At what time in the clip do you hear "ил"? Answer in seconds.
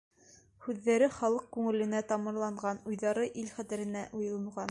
3.43-3.55